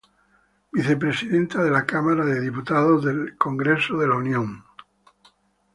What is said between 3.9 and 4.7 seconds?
de la Unión.